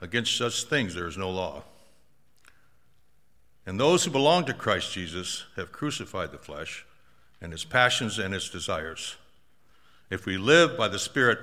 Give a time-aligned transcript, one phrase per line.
[0.00, 1.64] Against such things there is no law.
[3.66, 6.86] And those who belong to Christ Jesus have crucified the flesh
[7.40, 9.16] and its passions and its desires.
[10.10, 11.38] If we live by the Spirit,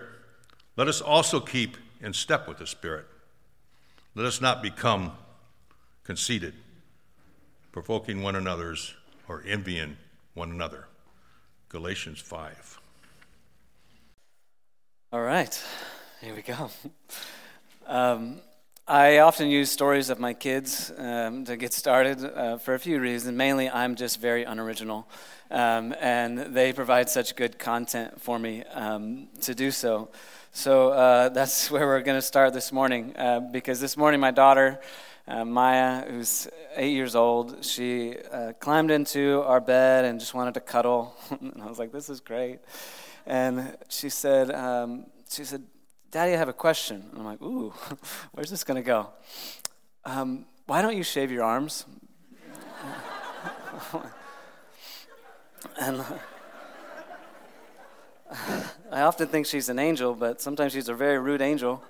[0.76, 3.06] let us also keep in step with the Spirit.
[4.16, 5.11] Let us not become
[6.03, 6.53] conceited,
[7.72, 8.95] provoking one another's
[9.28, 9.98] or envying
[10.33, 10.88] one another.
[11.70, 12.80] Galatians 5.
[15.11, 15.64] All right,
[16.22, 16.70] here we go.
[17.88, 18.41] Um,
[18.88, 23.00] I often use stories of my kids um, to get started uh, for a few
[23.00, 23.38] reasons.
[23.38, 25.08] Mainly, I'm just very unoriginal,
[25.52, 30.09] um, and they provide such good content for me um, to do so.
[30.52, 34.32] So uh, that's where we're going to start this morning, uh, because this morning my
[34.32, 34.80] daughter.
[35.27, 40.54] Uh, Maya, who's eight years old, she uh, climbed into our bed and just wanted
[40.54, 41.15] to cuddle.
[41.42, 42.59] and I was like, "This is great."
[43.26, 45.64] And she said, um, "She said,
[46.11, 47.05] Daddy, I have a question.
[47.11, 47.73] And I'm like, ooh,
[48.32, 49.10] where's this going to go?
[50.05, 51.86] Um, why don't you shave your arms?
[55.80, 56.04] and
[58.92, 61.83] I often think she's an angel, but sometimes she's a very rude angel.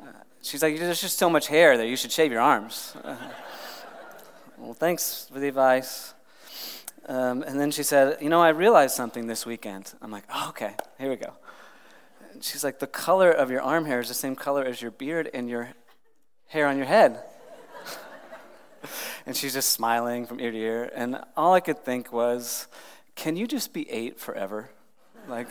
[0.00, 0.04] Uh,
[0.42, 2.94] she's like, there's just so much hair there, you should shave your arms.
[4.58, 6.14] well, thanks for the advice.
[7.06, 9.92] Um, and then she said, You know, I realized something this weekend.
[10.00, 11.34] I'm like, oh, Okay, here we go
[12.44, 15.30] she's like, the color of your arm hair is the same color as your beard
[15.32, 15.70] and your
[16.48, 17.22] hair on your head.
[19.26, 20.92] and she's just smiling from ear to ear.
[20.94, 22.68] And all I could think was,
[23.16, 24.70] can you just be eight forever?
[25.26, 25.48] Like,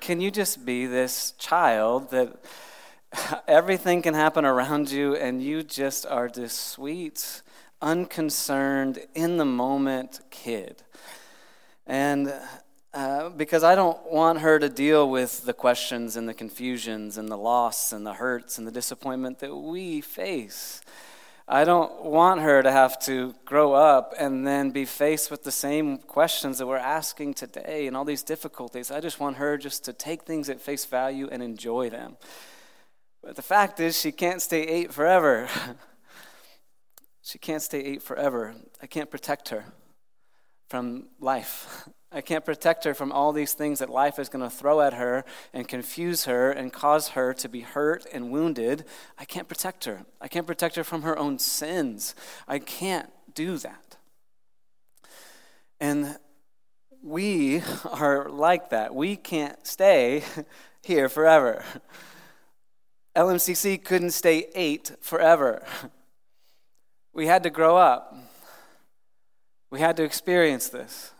[0.00, 2.34] can you just be this child that
[3.48, 7.42] everything can happen around you and you just are this sweet,
[7.80, 10.82] unconcerned, in the moment kid?
[11.86, 12.32] And
[12.92, 17.28] uh, because I don't want her to deal with the questions and the confusions and
[17.28, 20.80] the loss and the hurts and the disappointment that we face.
[21.46, 25.52] I don't want her to have to grow up and then be faced with the
[25.52, 28.90] same questions that we're asking today and all these difficulties.
[28.90, 32.16] I just want her just to take things at face value and enjoy them.
[33.22, 35.48] But the fact is, she can't stay eight forever.
[37.22, 38.54] she can't stay eight forever.
[38.82, 39.66] I can't protect her
[40.70, 41.88] from life.
[42.12, 44.94] I can't protect her from all these things that life is going to throw at
[44.94, 48.84] her and confuse her and cause her to be hurt and wounded.
[49.16, 50.04] I can't protect her.
[50.20, 52.16] I can't protect her from her own sins.
[52.48, 53.96] I can't do that.
[55.78, 56.18] And
[57.02, 58.92] we are like that.
[58.92, 60.24] We can't stay
[60.82, 61.64] here forever.
[63.14, 65.64] LMCC couldn't stay eight forever.
[67.12, 68.29] We had to grow up.
[69.70, 71.12] We had to experience this.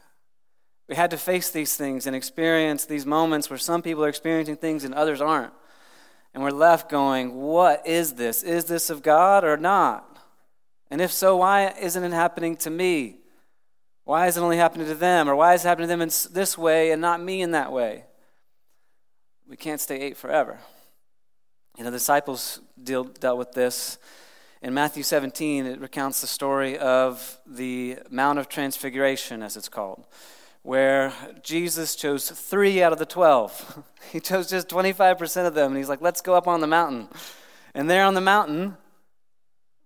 [0.88, 4.56] We had to face these things and experience these moments where some people are experiencing
[4.56, 5.52] things and others aren't.
[6.34, 8.42] And we're left going, What is this?
[8.42, 10.18] Is this of God or not?
[10.90, 13.18] And if so, why isn't it happening to me?
[14.04, 15.28] Why is it only happening to them?
[15.28, 17.70] Or why is it happening to them in this way and not me in that
[17.70, 18.04] way?
[19.48, 20.58] We can't stay eight forever.
[21.78, 23.98] You know, the disciples deal, dealt with this.
[24.62, 30.04] In Matthew 17, it recounts the story of the Mount of Transfiguration, as it's called
[30.62, 31.12] where
[31.42, 33.84] Jesus chose three out of the 12.
[34.12, 37.08] He chose just 25% of them, and he's like, let's go up on the mountain.
[37.74, 38.76] And there on the mountain,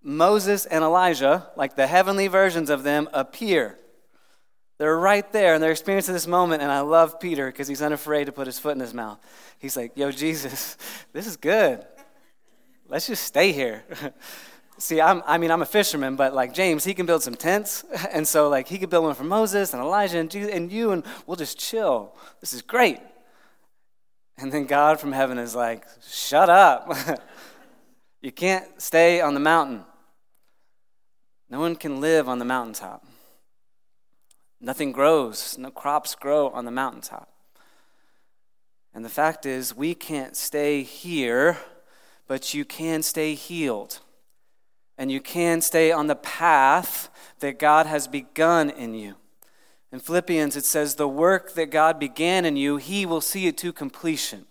[0.03, 3.79] Moses and Elijah, like the heavenly versions of them, appear.
[4.79, 6.63] They're right there and they're experiencing this moment.
[6.63, 9.19] And I love Peter because he's unafraid to put his foot in his mouth.
[9.59, 10.79] He's like, Yo, Jesus,
[11.13, 11.85] this is good.
[12.89, 13.85] Let's just stay here.
[14.79, 17.85] See, I'm, I mean, I'm a fisherman, but like James, he can build some tents.
[18.11, 21.05] And so, like, he could build one for Moses and Elijah and, and you, and
[21.27, 22.15] we'll just chill.
[22.41, 22.99] This is great.
[24.37, 26.93] And then God from heaven is like, Shut up.
[28.21, 29.85] you can't stay on the mountain.
[31.51, 33.05] No one can live on the mountaintop.
[34.61, 37.29] Nothing grows, no crops grow on the mountaintop.
[38.95, 41.59] And the fact is, we can't stay here,
[42.27, 44.01] but you can stay healed.
[44.97, 47.11] And you can stay on the path
[47.41, 49.17] that God has begun in you.
[49.93, 53.57] In Philippians, it says, The work that God began in you, he will see it
[53.59, 54.47] to completion.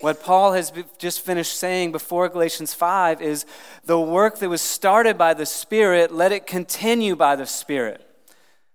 [0.00, 3.46] What Paul has just finished saying before Galatians 5 is
[3.84, 8.02] the work that was started by the Spirit, let it continue by the Spirit.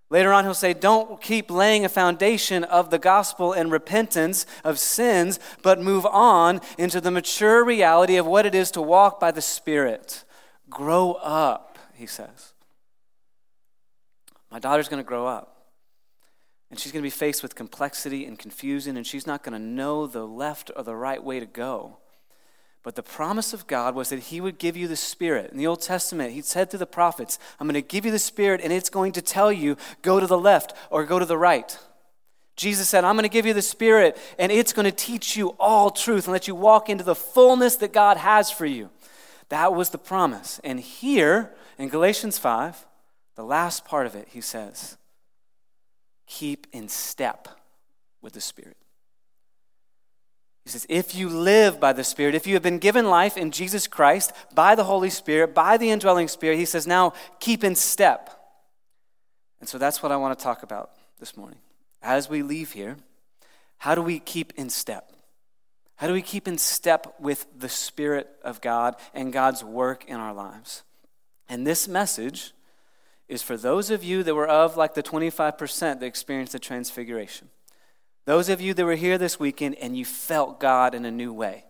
[0.10, 4.80] Later on, he'll say, Don't keep laying a foundation of the gospel and repentance of
[4.80, 9.32] sins, but move on into the mature reality of what it is to walk by
[9.32, 10.24] the Spirit.
[10.72, 12.54] Grow up, he says.
[14.50, 15.58] My daughter's going to grow up.
[16.72, 19.60] And she's going to be faced with complexity and confusion, and she's not going to
[19.60, 21.98] know the left or the right way to go.
[22.82, 25.52] But the promise of God was that He would give you the Spirit.
[25.52, 28.18] In the Old Testament, He said to the prophets, I'm going to give you the
[28.18, 31.38] Spirit, and it's going to tell you, go to the left or go to the
[31.38, 31.78] right.
[32.56, 35.50] Jesus said, I'm going to give you the Spirit, and it's going to teach you
[35.60, 38.90] all truth and let you walk into the fullness that God has for you.
[39.52, 40.62] That was the promise.
[40.64, 42.86] And here in Galatians 5,
[43.36, 44.98] the last part of it, He says,
[46.26, 47.50] keep in step
[48.22, 48.78] with the Spirit.
[50.64, 53.52] He says, if you live by the Spirit, if you have been given life in
[53.52, 57.12] Jesus Christ by the Holy Spirit, by the indwelling Spirit, he says, now
[57.42, 58.30] keep in step.
[59.60, 61.60] And so that's what I want to talk about this morning.
[62.02, 62.96] As we leave here,
[63.80, 65.12] how do we keep in step?
[66.02, 70.16] How do we keep in step with the Spirit of God and God's work in
[70.16, 70.82] our lives?
[71.48, 72.54] And this message
[73.28, 77.50] is for those of you that were of like the 25% that experienced the transfiguration.
[78.26, 81.32] Those of you that were here this weekend and you felt God in a new
[81.32, 81.66] way.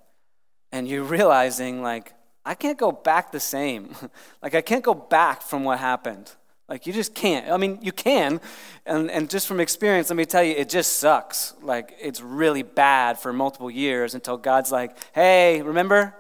[0.72, 2.14] And you're realizing, like,
[2.46, 3.94] I can't go back the same.
[4.42, 6.32] like, I can't go back from what happened.
[6.72, 7.52] Like, you just can't.
[7.52, 8.40] I mean, you can.
[8.86, 11.54] And, and just from experience, let me tell you, it just sucks.
[11.62, 16.16] Like, it's really bad for multiple years until God's like, hey, remember?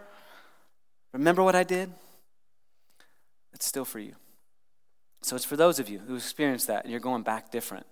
[1.13, 1.89] Remember what I did?
[3.53, 4.13] It's still for you.
[5.21, 7.85] So it's for those of you who experienced that and you're going back different.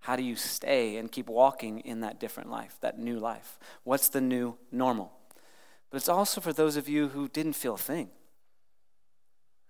[0.00, 3.58] How do you stay and keep walking in that different life, that new life?
[3.84, 5.14] What's the new normal?
[5.88, 8.10] But it's also for those of you who didn't feel a thing,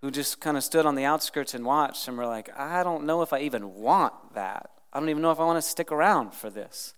[0.03, 3.05] who just kind of stood on the outskirts and watched and were like, I don't
[3.05, 4.71] know if I even want that.
[4.93, 6.95] I don't even know if I want to stick around for this.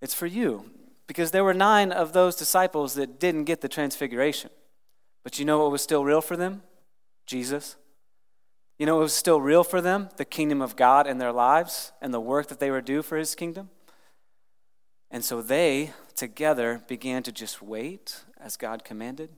[0.00, 0.70] It's for you
[1.08, 4.50] because there were nine of those disciples that didn't get the transfiguration.
[5.24, 6.62] But you know what was still real for them?
[7.26, 7.76] Jesus.
[8.78, 11.92] You know, it was still real for them, the kingdom of God in their lives
[12.00, 13.70] and the work that they were due for his kingdom.
[15.10, 19.30] And so they together began to just wait as God commanded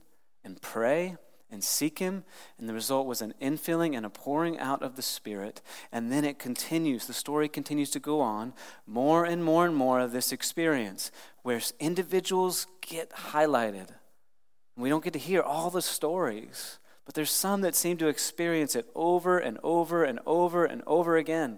[0.43, 1.17] and pray
[1.51, 2.23] and seek him.
[2.57, 5.61] And the result was an infilling and a pouring out of the Spirit.
[5.91, 8.53] And then it continues, the story continues to go on,
[8.85, 11.11] more and more and more of this experience
[11.43, 13.89] where individuals get highlighted.
[14.75, 16.79] We don't get to hear all the stories
[17.09, 21.17] but there's some that seem to experience it over and over and over and over
[21.17, 21.57] again.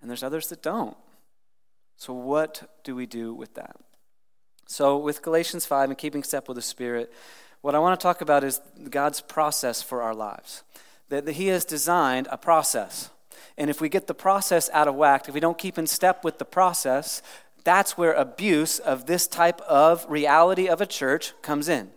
[0.00, 0.96] And there's others that don't.
[1.96, 3.74] So, what do we do with that?
[4.68, 7.12] So, with Galatians 5 and keeping step with the Spirit,
[7.60, 8.60] what I want to talk about is
[8.90, 10.62] God's process for our lives.
[11.08, 13.10] That He has designed a process.
[13.58, 16.24] And if we get the process out of whack, if we don't keep in step
[16.24, 17.22] with the process,
[17.64, 21.90] that's where abuse of this type of reality of a church comes in.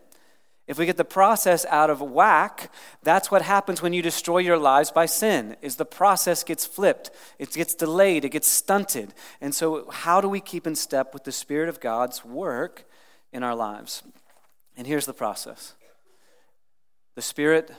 [0.69, 4.59] If we get the process out of whack, that's what happens when you destroy your
[4.59, 5.57] lives by sin.
[5.63, 9.15] Is the process gets flipped, it gets delayed, it gets stunted.
[9.41, 12.85] And so how do we keep in step with the spirit of God's work
[13.33, 14.03] in our lives?
[14.79, 15.73] And here's the process.
[17.15, 17.69] The spirit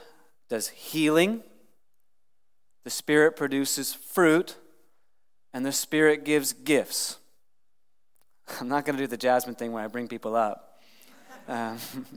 [0.49, 1.41] does healing,
[2.83, 4.55] the spirit produces fruit,
[5.51, 7.17] and the spirit gives gifts.
[8.61, 10.79] I'm not going to do the Jasmine thing where I bring people up
[11.47, 12.13] because um,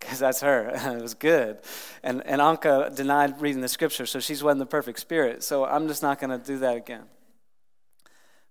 [0.18, 0.70] that's her.
[0.74, 1.58] it was good.
[2.02, 5.42] And, and Anka denied reading the scripture, so she's wasn't the perfect spirit.
[5.42, 7.04] So I'm just not going to do that again.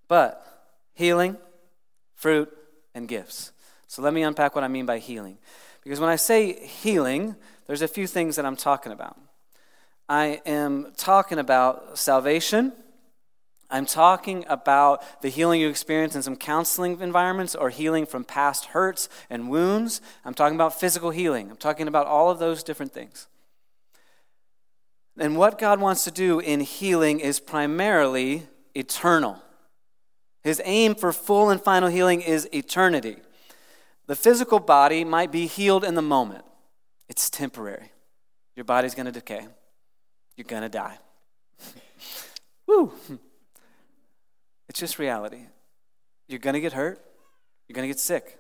[0.08, 0.46] But
[0.94, 1.36] healing,
[2.14, 2.56] fruit,
[2.94, 3.54] and gifts.
[3.94, 5.38] So let me unpack what I mean by healing.
[5.84, 7.36] Because when I say healing,
[7.68, 9.20] there's a few things that I'm talking about.
[10.08, 12.74] I am talking about salvation.
[13.70, 18.66] I'm talking about the healing you experience in some counseling environments or healing from past
[18.66, 20.02] hurts and wounds.
[20.24, 21.50] I'm talking about physical healing.
[21.50, 23.28] I'm talking about all of those different things.
[25.18, 28.44] And what God wants to do in healing is primarily
[28.76, 29.42] eternal.
[30.44, 33.18] His aim for full and final healing is eternity.
[34.08, 36.46] The physical body might be healed in the moment,
[37.10, 37.92] it's temporary.
[38.56, 39.48] Your body's going to decay,
[40.38, 40.98] you're going to die.
[42.68, 42.94] Woo!
[44.70, 45.46] It's just reality.
[46.28, 47.00] You're going to get hurt,
[47.68, 48.40] you're going to get sick,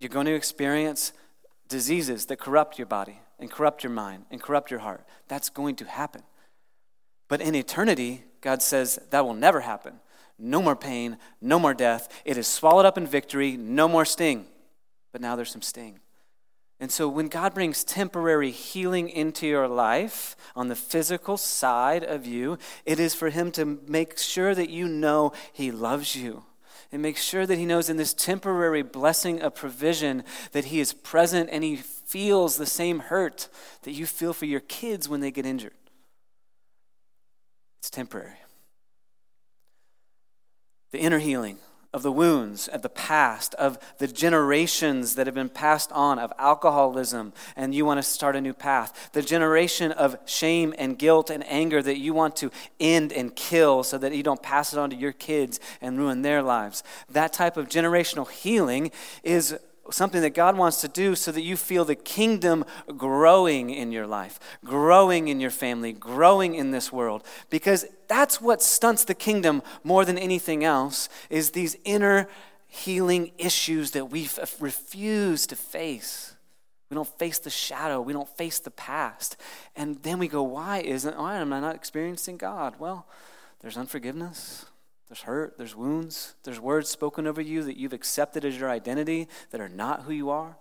[0.00, 1.12] you're going to experience
[1.68, 5.04] diseases that corrupt your body and corrupt your mind and corrupt your heart.
[5.28, 6.22] That's going to happen.
[7.28, 10.00] But in eternity, God says that will never happen.
[10.38, 12.08] No more pain, no more death.
[12.24, 14.46] It is swallowed up in victory, no more sting.
[15.12, 16.00] But now there's some sting.
[16.78, 22.26] And so when God brings temporary healing into your life on the physical side of
[22.26, 26.44] you, it is for Him to make sure that you know He loves you.
[26.92, 30.92] And make sure that He knows in this temporary blessing of provision that He is
[30.92, 33.48] present and He feels the same hurt
[33.82, 35.72] that you feel for your kids when they get injured.
[37.80, 38.36] It's temporary
[40.96, 41.58] the inner healing
[41.92, 46.32] of the wounds of the past, of the generations that have been passed on of
[46.38, 49.10] alcoholism, and you want to start a new path.
[49.12, 52.50] The generation of shame and guilt and anger that you want to
[52.80, 56.22] end and kill so that you don't pass it on to your kids and ruin
[56.22, 56.82] their lives.
[57.10, 58.90] That type of generational healing
[59.22, 59.58] is
[59.90, 62.64] something that God wants to do so that you feel the kingdom
[62.96, 67.24] growing in your life, growing in your family, growing in this world.
[67.50, 72.28] Because that's what stunts the kingdom more than anything else is these inner
[72.66, 74.28] healing issues that we
[74.60, 76.34] refuse to face.
[76.90, 78.00] We don't face the shadow.
[78.00, 79.36] We don't face the past.
[79.74, 82.74] And then we go, why isn't, why am I not experiencing God?
[82.78, 83.06] Well,
[83.60, 84.66] there's unforgiveness.
[85.08, 89.28] There's hurt, there's wounds, there's words spoken over you that you've accepted as your identity
[89.50, 90.56] that are not who you are.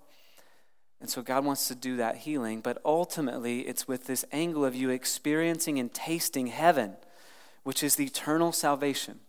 [1.01, 4.75] And so God wants to do that healing, but ultimately it's with this angle of
[4.75, 6.95] you experiencing and tasting heaven,
[7.63, 9.19] which is the eternal salvation.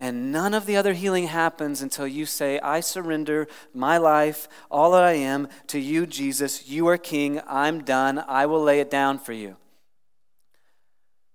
[0.00, 4.92] And none of the other healing happens until you say, I surrender my life, all
[4.92, 6.68] that I am, to you, Jesus.
[6.68, 7.40] You are King.
[7.48, 8.22] I'm done.
[8.26, 9.56] I will lay it down for you.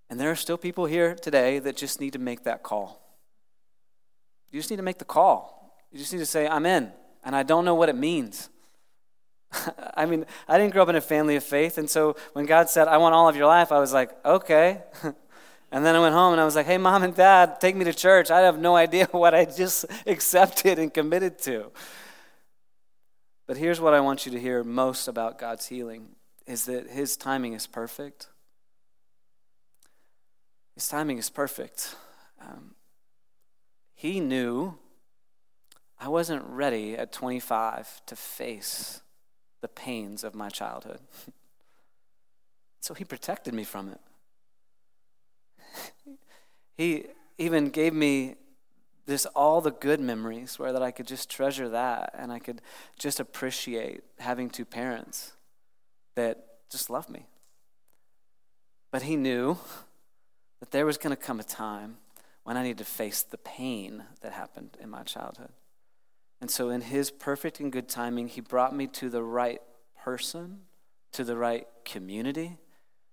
[0.09, 3.01] And there are still people here today that just need to make that call.
[4.51, 5.75] You just need to make the call.
[5.91, 6.91] You just need to say, I'm in,
[7.23, 8.49] and I don't know what it means.
[9.95, 12.69] I mean, I didn't grow up in a family of faith, and so when God
[12.69, 14.81] said, I want all of your life, I was like, okay.
[15.71, 17.85] and then I went home and I was like, hey, mom and dad, take me
[17.85, 18.29] to church.
[18.29, 21.71] I have no idea what I just accepted and committed to.
[23.47, 26.09] But here's what I want you to hear most about God's healing
[26.47, 28.27] is that his timing is perfect.
[30.75, 31.95] His timing is perfect.
[32.41, 32.75] Um,
[33.93, 34.77] he knew
[35.99, 39.01] I wasn't ready at 25 to face
[39.61, 40.99] the pains of my childhood.
[42.81, 44.01] so he protected me from it.
[46.77, 47.05] he
[47.37, 48.35] even gave me
[49.05, 52.61] this all the good memories where that I could just treasure that and I could
[52.97, 55.33] just appreciate having two parents
[56.15, 57.25] that just loved me.
[58.91, 59.57] But he knew
[60.63, 61.97] that there was going to come a time
[62.43, 65.49] when I needed to face the pain that happened in my childhood.
[66.39, 69.61] And so, in His perfect and good timing, He brought me to the right
[70.01, 70.61] person,
[71.11, 72.59] to the right community,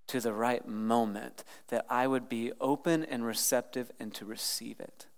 [0.07, 5.09] to the right moment that I would be open and receptive and to receive it.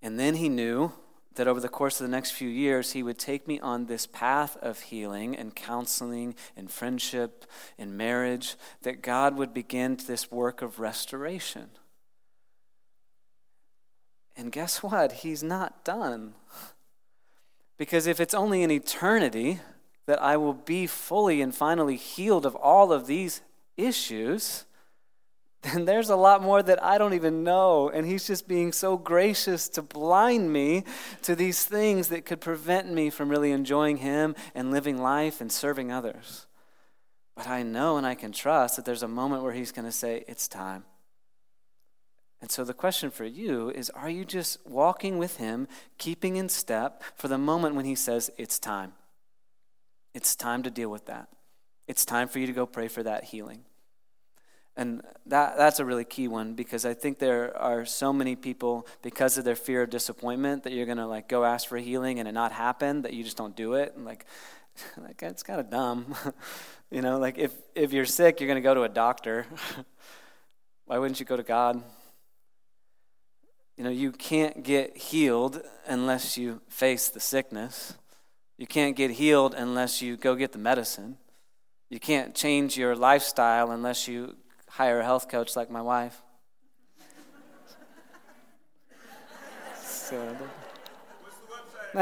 [0.00, 0.92] And then He knew
[1.36, 4.06] that over the course of the next few years, he would take me on this
[4.06, 7.46] path of healing and counseling and friendship
[7.78, 11.70] and marriage, that God would begin this work of restoration.
[14.36, 15.12] And guess what?
[15.12, 16.34] He's not done.
[17.76, 19.60] Because if it's only in eternity
[20.06, 23.42] that I will be fully and finally healed of all of these
[23.76, 24.64] issues,
[25.62, 27.90] then there's a lot more that I don't even know.
[27.90, 30.84] And He's just being so gracious to blind me
[31.22, 35.52] to these things that could prevent me from really enjoying Him and living life and
[35.52, 36.46] serving others.
[37.36, 39.92] But I know and I can trust that there's a moment where He's going to
[39.92, 40.84] say, It's time.
[42.40, 46.48] And so the question for you is Are you just walking with Him, keeping in
[46.48, 48.94] step for the moment when He says, It's time?
[50.14, 51.28] It's time to deal with that.
[51.86, 53.64] It's time for you to go pray for that healing.
[54.76, 58.86] And that, that's a really key one because I think there are so many people,
[59.02, 62.18] because of their fear of disappointment, that you're going to like go ask for healing
[62.18, 63.94] and it not happen, that you just don't do it.
[63.96, 64.24] And like,
[64.96, 66.14] like that's kind of dumb.
[66.90, 69.46] you know, like if, if you're sick, you're going to go to a doctor.
[70.86, 71.82] Why wouldn't you go to God?
[73.76, 77.94] You know, you can't get healed unless you face the sickness.
[78.58, 81.16] You can't get healed unless you go get the medicine.
[81.88, 84.36] You can't change your lifestyle unless you
[84.70, 86.22] hire a health coach like my wife.
[89.82, 90.36] so,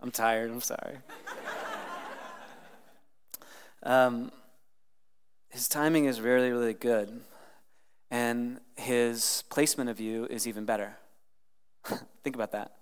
[0.00, 0.50] I'm tired.
[0.50, 0.98] I'm sorry.
[3.82, 4.30] Um,
[5.48, 7.20] his timing is really, really good,
[8.10, 10.98] and his placement of you is even better.
[12.22, 12.72] Think about that.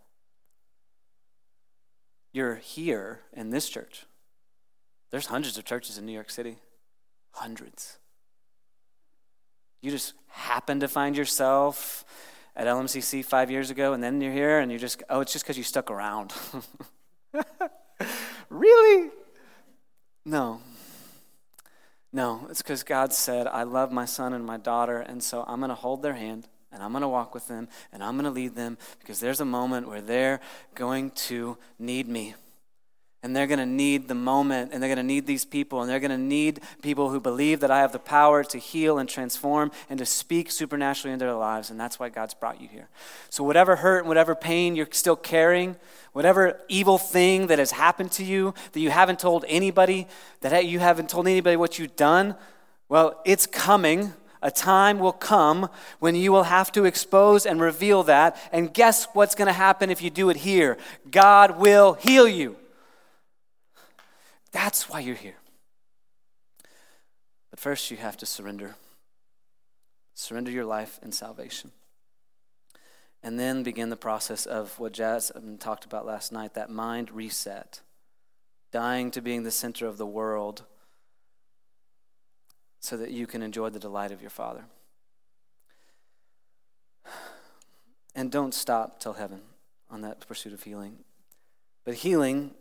[2.33, 4.05] You're here in this church.
[5.13, 6.57] There's hundreds of churches in New York City.
[7.33, 7.99] Hundreds.
[9.83, 12.05] You just happen to find yourself
[12.57, 15.45] at LMCC five years ago, and then you're here, and you just, oh, it's just
[15.45, 16.33] because you stuck around.
[18.49, 19.11] really?
[20.25, 20.61] No.
[22.13, 25.61] No, it's because God said, I love my son and my daughter, and so I'm
[25.61, 28.25] going to hold their hand and I'm going to walk with them and I'm going
[28.25, 30.41] to lead them because there's a moment where they're
[30.75, 32.35] going to need me.
[33.25, 35.89] And they're going to need the moment, and they're going to need these people, and
[35.89, 39.09] they're going to need people who believe that I have the power to heal and
[39.09, 41.71] transform and to speak supernaturally into their lives.
[41.71, 42.89] And that's why God's brought you here.
[43.31, 45.77] So, whatever hurt and whatever pain you're still carrying,
[46.13, 50.09] whatever evil thing that has happened to you that you haven't told anybody,
[50.41, 52.35] that you haven't told anybody what you've done,
[52.89, 54.15] well, it's coming.
[54.45, 55.69] A time will come
[56.01, 58.37] when you will have to expose and reveal that.
[58.51, 60.77] And guess what's going to happen if you do it here?
[61.09, 62.57] God will heal you.
[64.53, 65.37] That's why you're here.
[67.51, 68.77] But first, you have to surrender.
[70.15, 71.73] Surrender your life and salvation.
[73.23, 77.11] And then begin the process of what Jazz um, talked about last night that mind
[77.11, 77.81] reset,
[78.73, 80.65] dying to being the center of the world
[82.81, 84.65] so that you can enjoy the delight of your Father.
[88.15, 89.41] And don't stop till heaven
[89.89, 90.99] on that pursuit of healing.
[91.85, 92.55] But healing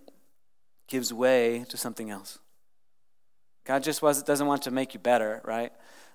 [0.91, 2.37] gives way to something else.
[3.63, 5.71] God just doesn't want to make you better, right?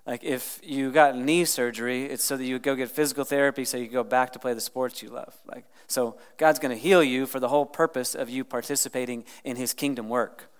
[0.06, 3.78] Like if you got knee surgery, it's so that you go get physical therapy so
[3.78, 5.34] you go back to play the sports you love.
[5.46, 9.56] Like so God's going to heal you for the whole purpose of you participating in
[9.56, 10.52] his kingdom work.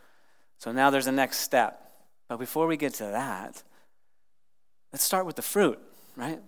[0.59, 1.83] So now there's a next step.
[2.27, 3.63] But before we get to that,
[4.93, 5.79] let's start with the fruit,
[6.17, 6.41] right?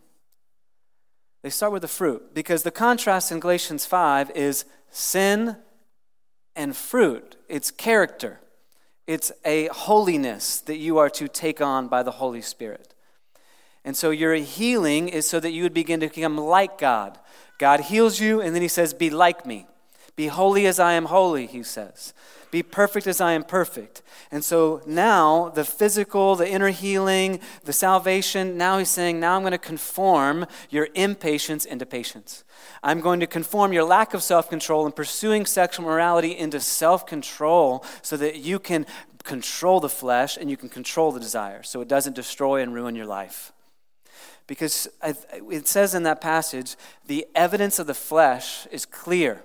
[1.42, 5.58] They start with the fruit because the contrast in Galatians 5 is sin
[6.58, 8.40] and fruit, it's character.
[9.06, 12.94] It's a holiness that you are to take on by the Holy Spirit.
[13.84, 17.18] And so your healing is so that you would begin to become like God.
[17.58, 19.66] God heals you, and then He says, Be like me.
[20.18, 22.12] Be holy as I am holy, He says.
[22.50, 24.02] Be perfect as I am perfect.
[24.32, 29.42] And so now, the physical, the inner healing, the salvation, now he's saying, now I'm
[29.42, 32.42] going to conform your impatience into patience.
[32.82, 37.06] I'm going to conform your lack of self control and pursuing sexual morality into self
[37.06, 38.86] control so that you can
[39.22, 42.96] control the flesh and you can control the desire so it doesn't destroy and ruin
[42.96, 43.52] your life.
[44.48, 46.74] Because it says in that passage,
[47.06, 49.44] the evidence of the flesh is clear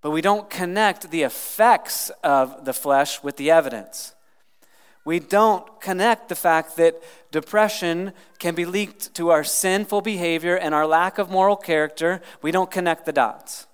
[0.00, 4.14] but we don't connect the effects of the flesh with the evidence.
[5.04, 10.74] We don't connect the fact that depression can be linked to our sinful behavior and
[10.74, 12.20] our lack of moral character.
[12.42, 13.66] We don't connect the dots.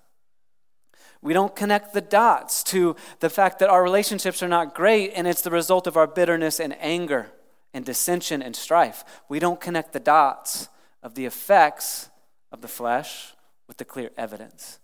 [1.23, 5.27] We don't connect the dots to the fact that our relationships are not great and
[5.27, 7.33] it's the result of our bitterness and anger
[7.75, 9.05] and dissension and strife.
[9.29, 10.69] We don't connect the dots
[11.03, 12.11] of the effects
[12.53, 13.35] of the flesh
[13.67, 14.79] with the clear evidence.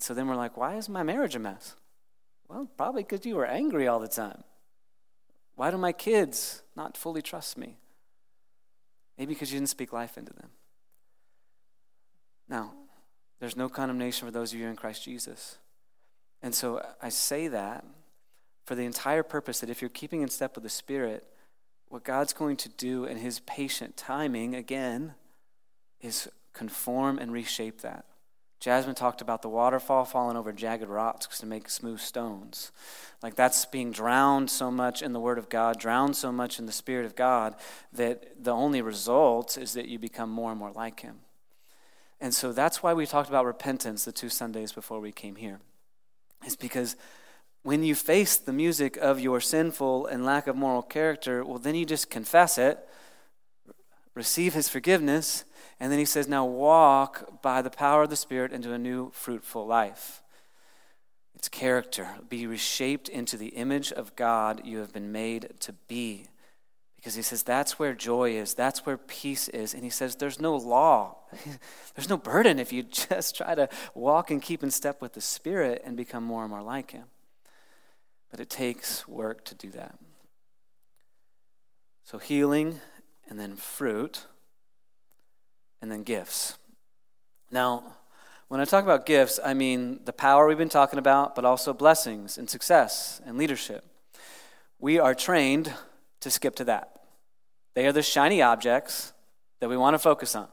[0.00, 1.76] So then we're like, why is my marriage a mess?
[2.48, 4.42] Well, probably because you were angry all the time.
[5.54, 7.76] Why do my kids not fully trust me?
[9.18, 10.50] Maybe because you didn't speak life into them.
[12.48, 12.72] Now,
[13.38, 15.58] there's no condemnation for those of you in Christ Jesus.
[16.42, 17.84] And so I say that
[18.64, 21.26] for the entire purpose that if you're keeping in step with the Spirit,
[21.88, 25.14] what God's going to do in His patient timing, again,
[26.00, 28.06] is conform and reshape that.
[28.60, 32.70] Jasmine talked about the waterfall falling over jagged rocks to make smooth stones.
[33.22, 36.66] Like that's being drowned so much in the Word of God, drowned so much in
[36.66, 37.54] the Spirit of God,
[37.92, 41.20] that the only result is that you become more and more like Him.
[42.20, 45.60] And so that's why we talked about repentance the two Sundays before we came here.
[46.44, 46.96] It's because
[47.62, 51.74] when you face the music of your sinful and lack of moral character, well, then
[51.74, 52.86] you just confess it,
[54.14, 55.44] receive his forgiveness,
[55.78, 59.10] and then he says, now walk by the power of the Spirit into a new
[59.12, 60.22] fruitful life.
[61.34, 62.08] It's character.
[62.28, 66.26] Be reshaped into the image of God you have been made to be.
[66.96, 69.72] Because he says that's where joy is, that's where peace is.
[69.72, 71.16] And he says there's no law,
[71.94, 75.22] there's no burden if you just try to walk and keep in step with the
[75.22, 77.04] Spirit and become more and more like him.
[78.30, 79.98] But it takes work to do that.
[82.04, 82.80] So, healing
[83.30, 84.26] and then fruit,
[85.80, 86.58] and then gifts.
[87.50, 87.84] Now,
[88.48, 91.72] when I talk about gifts, I mean the power we've been talking about, but also
[91.72, 93.84] blessings and success and leadership.
[94.80, 95.72] We are trained
[96.20, 97.00] to skip to that.
[97.74, 99.12] They are the shiny objects
[99.60, 100.48] that we want to focus on.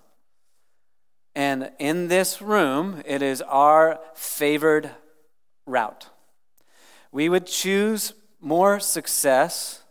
[1.36, 4.92] And in this room, it is our favored
[5.66, 6.10] route.
[7.12, 9.84] We would choose more success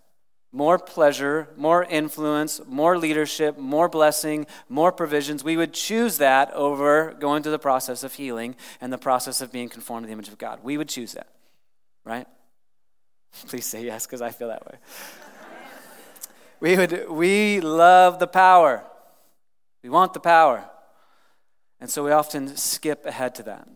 [0.57, 5.45] more pleasure, more influence, more leadership, more blessing, more provisions.
[5.45, 9.53] We would choose that over going through the process of healing and the process of
[9.53, 10.61] being conformed to the image of God.
[10.63, 11.29] We would choose that,
[12.05, 12.27] right?
[13.49, 14.79] Please say yes, because I feel that way.
[16.61, 18.83] we would we love the power.
[19.83, 20.65] We want the power.
[21.83, 23.69] And so we often skip ahead to that.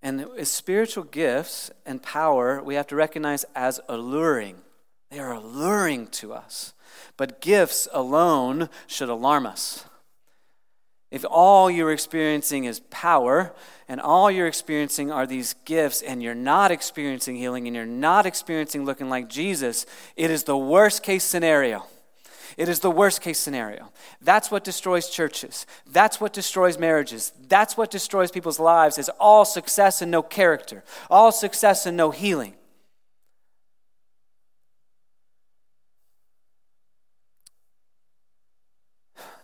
[0.00, 4.62] And spiritual gifts and power we have to recognize as alluring
[5.10, 6.74] they are alluring to us.
[7.16, 9.84] But gifts alone should alarm us.
[11.10, 13.54] If all you're experiencing is power,
[13.88, 18.26] and all you're experiencing are these gifts, and you're not experiencing healing, and you're not
[18.26, 21.86] experiencing looking like Jesus, it is the worst case scenario.
[22.58, 23.90] It is the worst case scenario.
[24.20, 25.64] That's what destroys churches.
[25.86, 27.32] That's what destroys marriages.
[27.48, 32.10] That's what destroys people's lives is all success and no character, all success and no
[32.10, 32.57] healing.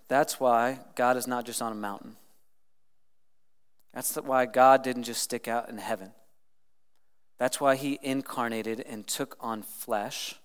[0.09, 2.17] That's why God is not just on a mountain.
[3.93, 6.13] That's why God didn't just stick out in heaven.
[7.39, 10.37] That's why he incarnated and took on flesh,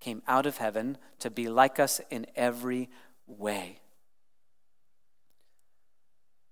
[0.00, 2.88] came out of heaven to be like us in every
[3.26, 3.80] way.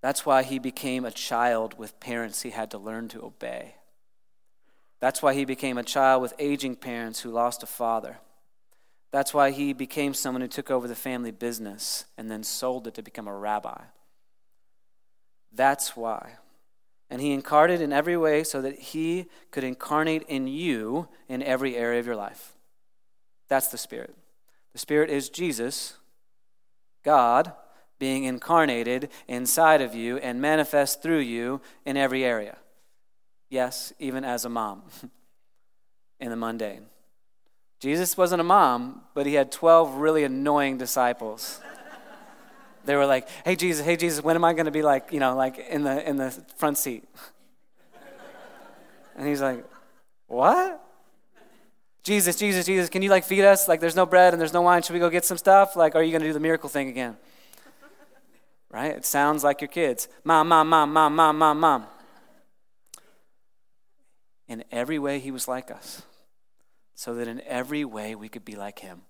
[0.01, 3.75] That's why he became a child with parents he had to learn to obey.
[5.01, 8.19] That's why he became a child with aging parents who lost a father.
[9.11, 12.95] That's why he became someone who took over the family business and then sold it
[12.95, 13.83] to become a rabbi.
[15.53, 16.33] That's why.
[17.11, 21.75] And he incarnated in every way so that he could incarnate in you in every
[21.75, 22.53] area of your life.
[23.49, 24.15] That's the Spirit.
[24.75, 25.95] The Spirit is Jesus,
[27.03, 27.53] God,
[27.99, 32.59] being incarnated inside of you and manifest through you in every area.
[33.49, 34.83] Yes, even as a mom
[36.21, 36.87] in the mundane.
[37.81, 41.61] Jesus wasn't a mom, but he had 12 really annoying disciples.
[42.85, 45.21] they were like, "Hey Jesus, hey Jesus, when am I going to be like, you
[45.21, 47.05] know, like in the in the front seat?"
[49.17, 49.65] and he's like,
[50.27, 50.85] "What?"
[52.03, 53.69] Jesus, Jesus, Jesus, can you like feed us?
[53.69, 54.83] Like there's no bread and there's no wine.
[54.83, 55.77] Should we go get some stuff?
[55.77, 57.17] Like are you going to do the miracle thing again?
[58.71, 58.97] Right?
[58.97, 60.09] It sounds like your kids.
[60.25, 61.87] Mom, mom, mom, mom, mom, mom, mom.
[64.49, 66.03] In every way he was like us
[66.99, 69.03] so that in every way we could be like him.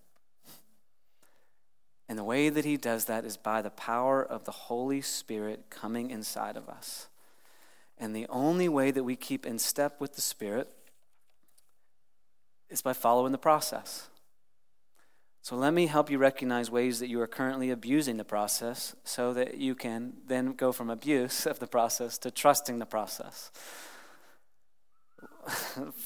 [2.07, 5.71] And the way that he does that is by the power of the Holy Spirit
[5.71, 7.09] coming inside of us.
[7.97, 10.69] And the only way that we keep in step with the Spirit
[12.69, 14.11] is by following the process.
[15.41, 19.33] So let me help you recognize ways that you are currently abusing the process so
[19.33, 23.51] that you can then go from abuse of the process to trusting the process.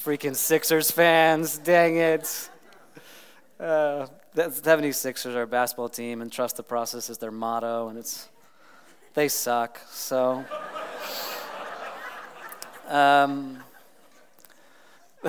[0.03, 2.49] Freaking Sixers fans, dang it.
[3.59, 7.97] Uh, the 76ers are a basketball team, and trust the process is their motto, and
[7.97, 8.29] it's
[9.13, 9.79] they suck.
[9.89, 10.43] So,
[12.87, 13.59] um,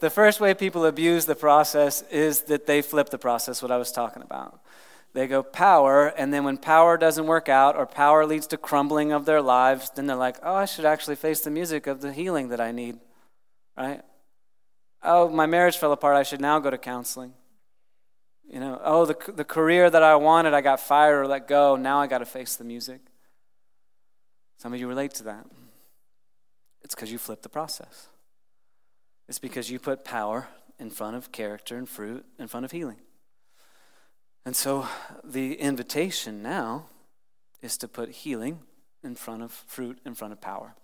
[0.00, 3.62] the first way people abuse the process is that they flip the process.
[3.62, 4.60] What I was talking about.
[5.18, 9.10] They go power, and then when power doesn't work out or power leads to crumbling
[9.10, 12.12] of their lives, then they're like, oh, I should actually face the music of the
[12.12, 13.00] healing that I need,
[13.76, 14.02] right?
[15.02, 16.14] Oh, my marriage fell apart.
[16.14, 17.32] I should now go to counseling.
[18.48, 21.74] You know, oh, the, the career that I wanted, I got fired or let go.
[21.74, 23.00] Now I got to face the music.
[24.58, 25.46] Some of you relate to that.
[26.82, 28.06] It's because you flipped the process.
[29.28, 30.46] It's because you put power
[30.78, 32.98] in front of character and fruit, in front of healing.
[34.48, 34.88] And so
[35.22, 36.86] the invitation now
[37.60, 38.60] is to put healing
[39.04, 40.74] in front of fruit, in front of power.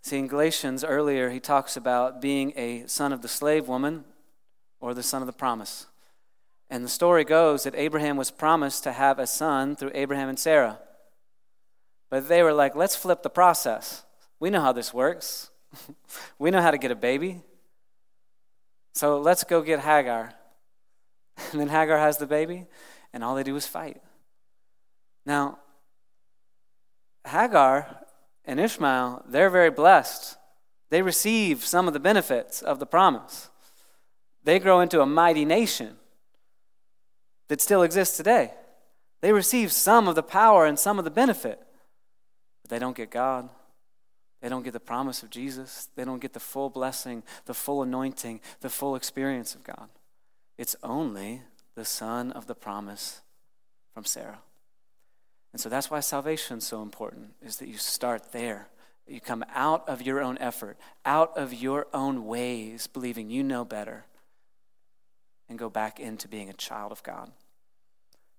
[0.00, 4.04] See, in Galatians earlier, he talks about being a son of the slave woman
[4.80, 5.84] or the son of the promise.
[6.70, 10.38] And the story goes that Abraham was promised to have a son through Abraham and
[10.38, 10.78] Sarah.
[12.08, 14.06] But they were like, let's flip the process.
[14.40, 15.50] We know how this works,
[16.38, 17.42] we know how to get a baby.
[18.94, 20.32] So let's go get Hagar.
[21.52, 22.66] And then Hagar has the baby,
[23.12, 24.02] and all they do is fight.
[25.24, 25.58] Now,
[27.26, 28.04] Hagar
[28.44, 30.36] and Ishmael, they're very blessed.
[30.90, 33.50] They receive some of the benefits of the promise.
[34.42, 35.96] They grow into a mighty nation
[37.48, 38.52] that still exists today.
[39.20, 41.60] They receive some of the power and some of the benefit,
[42.62, 43.50] but they don't get God.
[44.40, 45.88] They don't get the promise of Jesus.
[45.96, 49.88] They don't get the full blessing, the full anointing, the full experience of God.
[50.58, 51.42] It's only
[51.76, 53.22] the son of the promise
[53.94, 54.40] from Sarah.
[55.52, 58.68] And so that's why salvation is so important, is that you start there.
[59.06, 63.64] You come out of your own effort, out of your own ways, believing you know
[63.64, 64.04] better,
[65.48, 67.30] and go back into being a child of God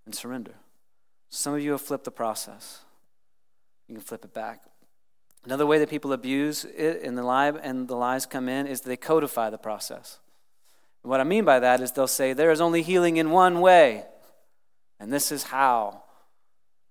[0.06, 0.54] and surrender.
[1.30, 2.82] Some of you have flipped the process.
[3.88, 4.64] You can flip it back.
[5.46, 8.98] Another way that people abuse it the lie and the lies come in is they
[8.98, 10.20] codify the process.
[11.04, 14.06] What I mean by that is they'll say, there is only healing in one way,
[15.00, 16.04] and this is how.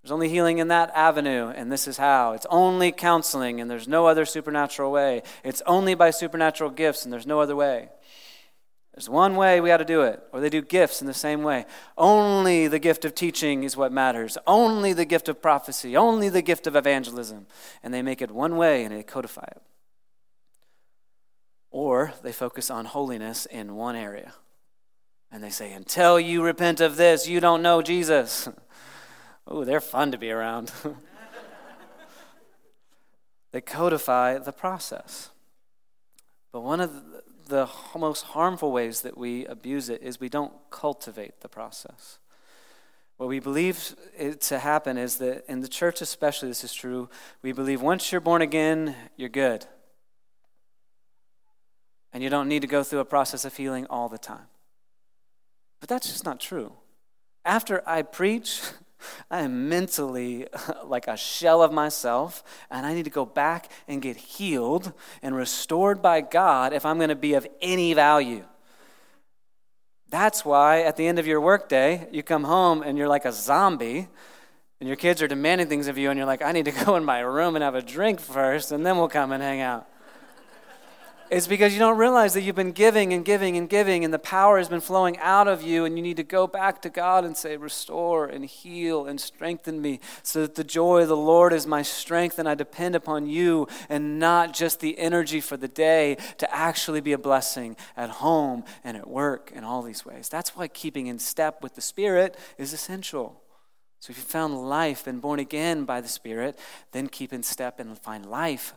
[0.02, 2.32] There's only healing in that avenue, and this is how.
[2.32, 5.22] It's only counseling, and there's no other supernatural way.
[5.44, 7.90] It's only by supernatural gifts, and there's no other way.
[8.98, 11.44] There's one way we ought to do it, or they do gifts in the same
[11.44, 11.66] way.
[11.96, 14.36] Only the gift of teaching is what matters.
[14.44, 15.96] Only the gift of prophecy.
[15.96, 17.46] Only the gift of evangelism.
[17.82, 19.62] And they make it one way and they codify it.
[21.98, 24.34] Or they focus on holiness in one area.
[25.32, 28.48] And they say, until you repent of this, you don't know Jesus.
[29.48, 30.70] oh, they're fun to be around.
[33.50, 35.30] they codify the process.
[36.52, 36.92] But one of
[37.48, 42.20] the, most harmful ways that we abuse it is we don't cultivate the process.
[43.16, 47.10] What we believe it to happen is that in the church, especially, this is true.
[47.42, 49.66] We believe once you're born again, you're good.
[52.12, 54.46] And you don't need to go through a process of healing all the time.
[55.80, 56.72] But that's just not true.
[57.44, 58.60] After I preach,
[59.30, 60.46] I am mentally
[60.84, 64.92] like a shell of myself, and I need to go back and get healed
[65.22, 68.44] and restored by God if I'm going to be of any value.
[70.10, 73.32] That's why at the end of your workday, you come home and you're like a
[73.32, 74.08] zombie,
[74.80, 76.96] and your kids are demanding things of you, and you're like, I need to go
[76.96, 79.88] in my room and have a drink first, and then we'll come and hang out.
[81.30, 84.18] It's because you don't realize that you've been giving and giving and giving, and the
[84.18, 87.24] power has been flowing out of you, and you need to go back to God
[87.24, 91.52] and say, Restore and heal and strengthen me, so that the joy of the Lord
[91.52, 95.68] is my strength, and I depend upon you and not just the energy for the
[95.68, 100.30] day to actually be a blessing at home and at work in all these ways.
[100.30, 103.42] That's why keeping in step with the Spirit is essential.
[104.00, 106.58] So if you found life and born again by the Spirit,
[106.92, 108.72] then keep in step and find life,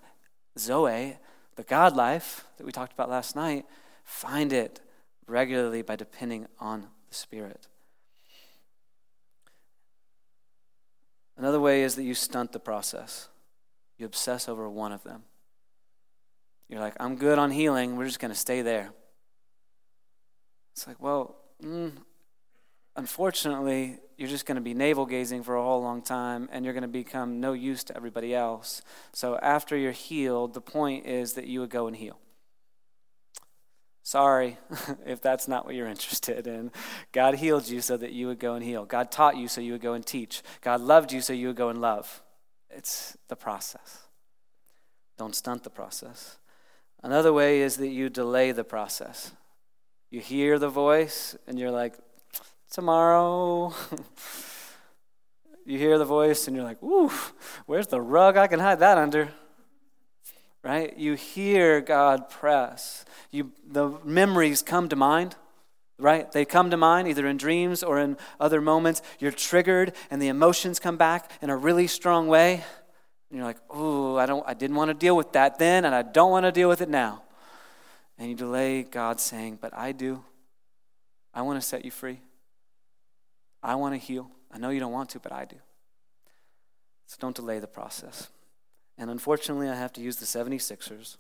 [0.60, 1.18] Zoe
[1.56, 3.66] the God life that we talked about last night,
[4.04, 4.82] find it
[5.28, 7.68] regularly by depending on the Spirit.
[11.38, 13.28] Another way is that you stunt the process.
[13.98, 15.24] You obsess over one of them.
[16.70, 17.98] You're like, I'm good on healing.
[17.98, 18.92] We're just going to stay there.
[20.74, 21.92] It's like, well, mm,
[22.96, 26.76] unfortunately, you're just going to be navel gazing for a whole long time and you're
[26.76, 28.84] going to become no use to everybody else.
[29.14, 32.20] So after you're healed, the point is that you would go and heal.
[34.04, 34.60] Sorry
[35.08, 36.72] if that's not what you're interested in.
[37.12, 38.86] God healed you so that you would go and heal.
[38.86, 40.44] God taught you so you would go and teach.
[40.62, 42.22] God loved you so you would go and love.
[42.70, 44.02] It's the process.
[45.18, 46.38] Don't stunt the process.
[47.02, 49.32] Another way is that you delay the process.
[50.12, 51.96] You hear the voice and you're like,
[52.72, 53.74] tomorrow.
[55.66, 57.12] you hear the voice and you're like, ooh,
[57.66, 59.30] where's the rug I can hide that under?
[60.64, 60.98] Right?
[60.98, 63.04] You hear God press.
[63.30, 65.36] You, the memories come to mind,
[66.00, 66.32] right?
[66.32, 69.02] They come to mind either in dreams or in other moments.
[69.20, 72.64] You're triggered and the emotions come back in a really strong way.
[73.30, 75.94] And you're like, ooh, I, don't, I didn't want to deal with that then and
[75.94, 77.24] I don't want to deal with it now.
[78.18, 80.24] And you delay God saying, but I do.
[81.34, 82.22] I want to set you free.
[83.64, 84.30] I want to heal.
[84.52, 85.58] I know you don't want to, but I do.
[87.06, 88.30] So don't delay the process.
[88.98, 91.18] And unfortunately, I have to use the 76ers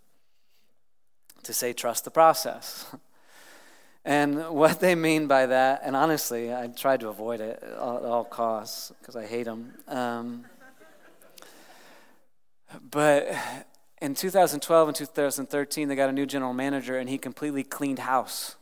[1.43, 2.86] to say, trust the process.
[4.06, 8.23] and what they mean by that, and honestly, I tried to avoid it at all
[8.23, 9.73] costs because I hate them.
[9.88, 10.45] Um,
[12.89, 13.36] but
[14.01, 18.56] in 2012 and 2013, they got a new general manager, and he completely cleaned house.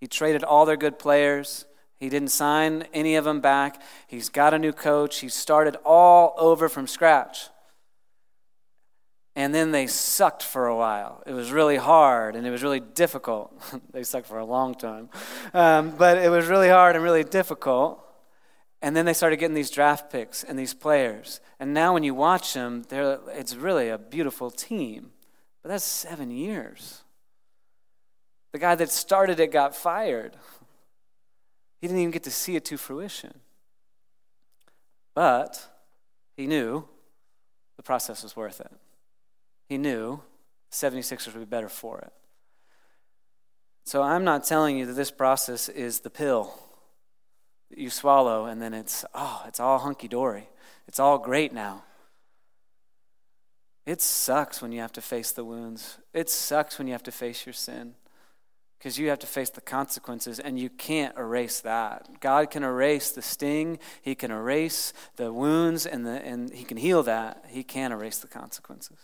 [0.00, 1.64] He traded all their good players
[2.02, 3.80] He didn't sign any of them back.
[4.08, 5.20] He's got a new coach.
[5.20, 7.48] He started all over from scratch.
[9.36, 11.22] And then they sucked for a while.
[11.26, 13.56] It was really hard and it was really difficult.
[13.92, 15.10] they sucked for a long time.
[15.54, 18.04] Um, but it was really hard and really difficult.
[18.82, 21.40] And then they started getting these draft picks and these players.
[21.60, 25.12] And now when you watch them, it's really a beautiful team.
[25.62, 27.02] But that's seven years.
[28.50, 30.36] The guy that started it got fired.
[31.82, 33.40] He didn't even get to see it to fruition.
[35.16, 35.66] But
[36.36, 36.84] he knew
[37.76, 38.70] the process was worth it.
[39.68, 40.20] He knew
[40.70, 42.12] the 76ers would be better for it.
[43.84, 46.54] So I'm not telling you that this process is the pill
[47.70, 50.48] that you swallow and then it's, oh, it's all hunky dory.
[50.86, 51.82] It's all great now.
[53.86, 55.98] It sucks when you have to face the wounds.
[56.14, 57.96] It sucks when you have to face your sin
[58.82, 62.18] because you have to face the consequences and you can't erase that.
[62.18, 66.76] God can erase the sting, He can erase the wounds, and, the, and He can
[66.76, 67.44] heal that.
[67.48, 68.98] He can't erase the consequences.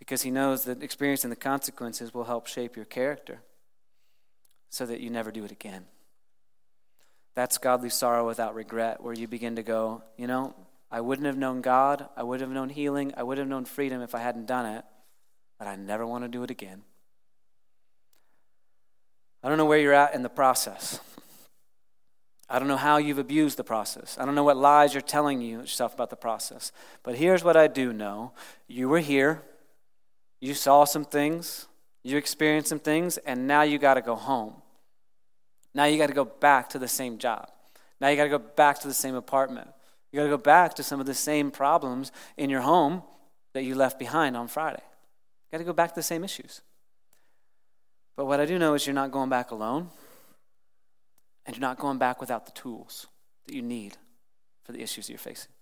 [0.00, 3.42] Because He knows that experiencing the consequences will help shape your character
[4.68, 5.84] so that you never do it again.
[7.36, 10.56] That's godly sorrow without regret, where you begin to go, you know,
[10.90, 14.02] I wouldn't have known God, I would have known healing, I would have known freedom
[14.02, 14.84] if I hadn't done it,
[15.56, 16.82] but I never want to do it again.
[19.42, 21.00] I don't know where you're at in the process.
[22.50, 24.16] I don't know how you've abused the process.
[24.18, 26.72] I don't know what lies you're telling yourself about the process.
[27.02, 28.32] But here's what I do know
[28.66, 29.42] you were here,
[30.40, 31.66] you saw some things,
[32.02, 34.54] you experienced some things, and now you got to go home.
[35.74, 37.50] Now you got to go back to the same job.
[38.00, 39.68] Now you got to go back to the same apartment.
[40.10, 43.02] You got to go back to some of the same problems in your home
[43.52, 44.82] that you left behind on Friday.
[44.82, 46.62] You got to go back to the same issues.
[48.18, 49.90] But what I do know is you're not going back alone,
[51.46, 53.06] and you're not going back without the tools
[53.46, 53.96] that you need
[54.64, 55.52] for the issues you're facing.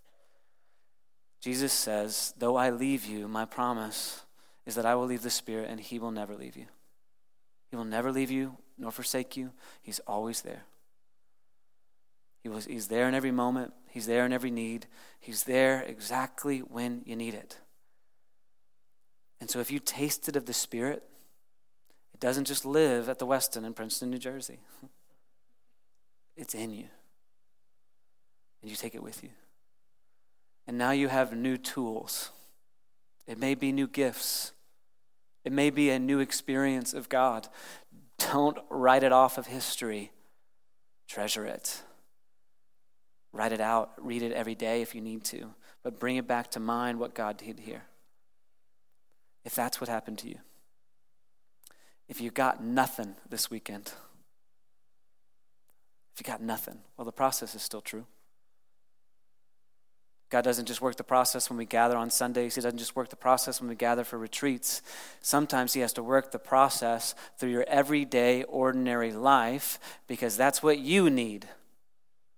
[1.43, 4.23] Jesus says, Though I leave you, my promise
[4.65, 6.65] is that I will leave the Spirit, and He will never leave you.
[7.71, 9.51] He will never leave you nor forsake you.
[9.83, 10.63] He's always there.
[12.43, 14.87] He was, he's there in every moment, He's there in every need.
[15.21, 17.59] He's there exactly when you need it.
[19.43, 21.03] And so if you tasted of the Spirit,
[22.17, 24.59] it doesn't just live at the Westin in Princeton, New Jersey.
[26.39, 26.85] It's in you.
[28.61, 29.31] And you take it with you.
[30.67, 32.31] And now you have new tools.
[33.27, 34.53] It may be new gifts.
[35.47, 37.49] It may be a new experience of God.
[38.19, 40.13] Don't write it off of history.
[41.09, 41.81] Treasure it.
[43.33, 43.93] Write it out.
[43.97, 45.55] Read it every day if you need to.
[45.83, 47.85] But bring it back to mind what God did here.
[49.47, 50.41] If that's what happened to you
[52.09, 53.93] if you got nothing this weekend,
[56.15, 58.07] if you got nothing, well, the process is still true.
[60.29, 62.57] God doesn't just work the process when we gather on Sundays.
[62.57, 64.83] He doesn't just work the process when we gather for retreats.
[65.21, 70.81] Sometimes He has to work the process through your everyday, ordinary life because that's what
[70.81, 71.47] you need.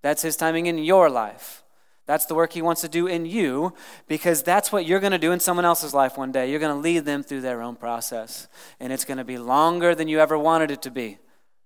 [0.02, 1.62] That's His timing in your life.
[2.08, 3.74] That's the work He wants to do in you
[4.06, 6.50] because that's what you're going to do in someone else's life one day.
[6.50, 8.48] You're going to lead them through their own process.
[8.80, 11.18] And it's going to be longer than you ever wanted it to be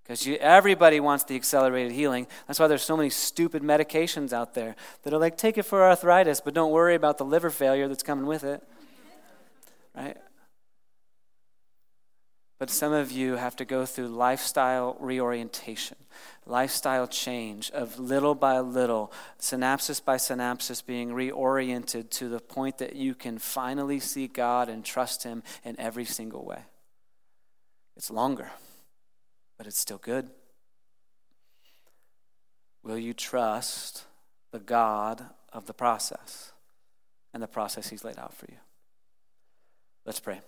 [0.02, 2.26] because everybody wants the accelerated healing.
[2.48, 4.74] That's why there's so many stupid medications out there
[5.04, 8.02] that are like, take it for arthritis, but don't worry about the liver failure that's
[8.02, 8.64] coming with it.
[9.94, 10.16] Right?
[12.62, 15.96] But some of you have to go through lifestyle reorientation,
[16.46, 22.94] lifestyle change of little by little, synapses by synapses being reoriented to the point that
[22.94, 26.60] you can finally see God and trust Him in every single way.
[27.96, 28.52] It's longer,
[29.58, 30.30] but it's still good.
[32.84, 34.04] Will you trust
[34.52, 36.52] the God of the process
[37.34, 38.58] and the process He's laid out for you?
[40.06, 40.42] Let's pray.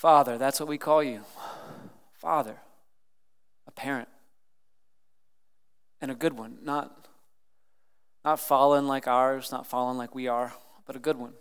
[0.00, 1.20] Father, that's what we call you.
[2.14, 2.56] Father,
[3.66, 4.08] a parent.
[6.00, 7.06] And a good one, not,
[8.24, 10.54] not fallen like ours, not fallen like we are,
[10.86, 11.34] but a good one.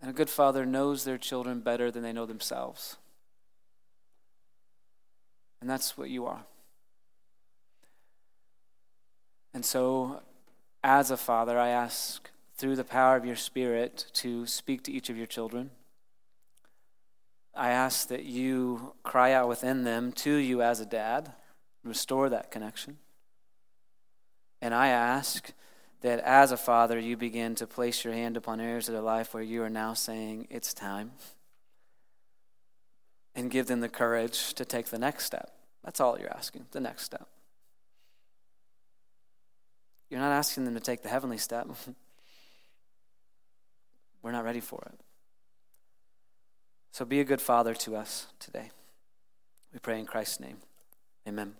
[0.00, 2.96] And a good father knows their children better than they know themselves.
[5.60, 6.46] And that's what you are.
[9.54, 10.20] And so,
[10.82, 15.08] as a father, I ask through the power of your Spirit to speak to each
[15.08, 15.70] of your children.
[17.56, 21.32] I ask that you cry out within them to you as a dad,
[21.84, 22.98] restore that connection.
[24.60, 25.52] And I ask
[26.00, 29.34] that as a father, you begin to place your hand upon areas of their life
[29.34, 31.12] where you are now saying, It's time.
[33.34, 35.50] And give them the courage to take the next step.
[35.84, 37.28] That's all you're asking, the next step.
[40.08, 41.68] You're not asking them to take the heavenly step.
[44.22, 45.03] We're not ready for it.
[46.94, 48.70] So be a good father to us today.
[49.72, 50.58] We pray in Christ's name.
[51.26, 51.54] Amen.